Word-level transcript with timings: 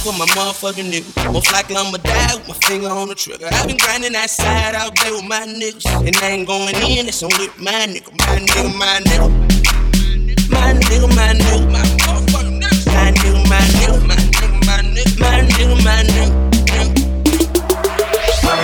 for 0.00 0.12
my 0.16 0.24
motherfucking 0.32 0.90
nigga. 0.90 1.32
Most 1.32 1.52
likely 1.52 1.76
I'ma 1.76 1.98
die 1.98 2.34
with 2.36 2.48
my 2.48 2.54
finger 2.64 2.88
on 2.88 3.08
the 3.08 3.14
trigger. 3.14 3.48
I've 3.52 3.66
been 3.66 3.76
grinding 3.76 4.12
that 4.12 4.30
side 4.30 4.74
out 4.74 4.96
there 4.96 5.12
with 5.12 5.24
my 5.24 5.44
niggas. 5.44 5.84
And 6.06 6.16
I 6.16 6.30
ain't 6.30 6.46
going 6.46 6.74
in, 6.76 7.06
it's 7.08 7.22
only 7.22 7.48
my 7.58 7.84
nigga, 7.84 8.08
my 8.16 8.40
nigga, 8.40 8.72
my 8.80 9.00
nigga. 9.04 9.28
My 10.48 10.72
nigga, 10.72 11.08
my 11.14 11.34
nigga, 11.36 11.70
my 11.70 11.84
motherfucking 12.00 12.60
nigga. 12.60 12.86
My 12.88 13.12
nigga, 13.12 13.40
my 13.48 13.60
nigga, 13.76 14.00
my 14.08 14.16
nigga, 14.24 14.56
my 14.64 14.80
nigga, 14.80 15.20
my 15.20 15.36
nigga, 15.44 15.76
my 15.84 16.02
nigga. 16.02 16.50
My 18.42 18.56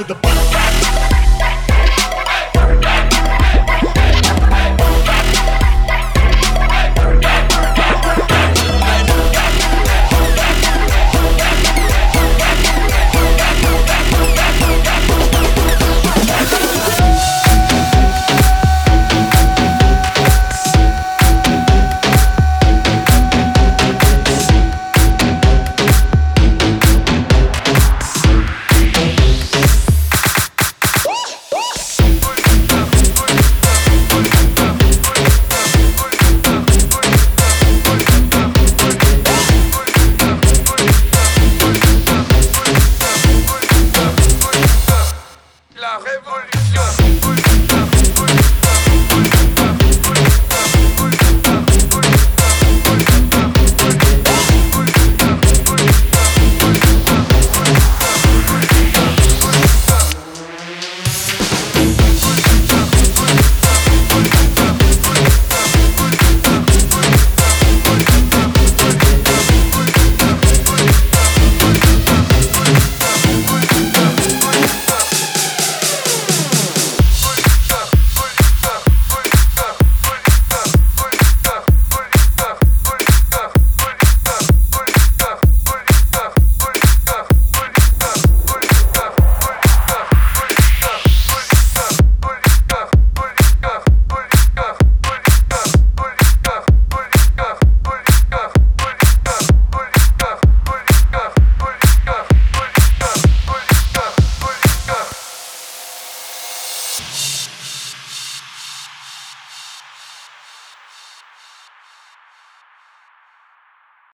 to 0.00 0.06
the 0.06 0.14
bottom. 0.14 0.39